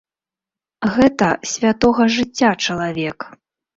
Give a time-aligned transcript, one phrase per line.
[0.95, 3.19] Гэта святога жыцця чалавек.